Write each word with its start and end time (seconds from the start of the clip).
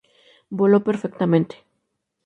Voló 0.49 0.79
perfectamente. 0.83 1.63